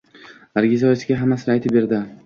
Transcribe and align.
Nargiza 0.59 0.89
oyisiga 0.93 1.21
hammasini 1.21 1.57
aytib 1.59 1.77
berdi 1.79 2.07